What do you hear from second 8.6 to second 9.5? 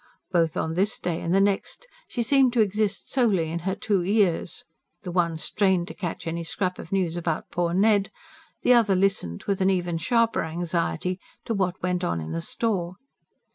the other listened,